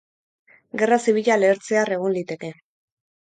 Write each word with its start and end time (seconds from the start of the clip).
Gerra 0.81 0.97
zibila 1.07 1.37
lehertzear 1.43 1.93
egon 1.97 2.15
liteke. 2.17 2.51